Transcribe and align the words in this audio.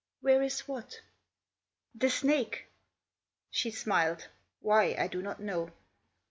"Where 0.21 0.41
is 0.41 0.61
what?" 0.61 0.99
"The 1.93 2.09
snake." 2.09 2.65
She 3.51 3.69
smiled; 3.69 4.29
why, 4.59 4.95
I 4.97 5.05
do 5.05 5.21
not 5.21 5.39
know. 5.39 5.69